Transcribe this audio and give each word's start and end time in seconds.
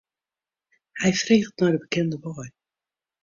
Hy 0.99 1.11
freget 1.21 1.55
nei 1.59 1.71
de 1.73 1.79
bekende 1.83 2.17
wei. 2.23 2.49